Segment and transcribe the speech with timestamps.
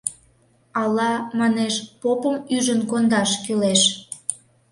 [0.81, 3.81] Ала, манеш, попым ӱжын кондаш кӱлеш?